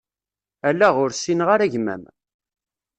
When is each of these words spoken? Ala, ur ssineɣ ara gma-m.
Ala, 0.69 0.89
ur 1.03 1.09
ssineɣ 1.13 1.49
ara 1.55 1.71
gma-m. 1.73 2.03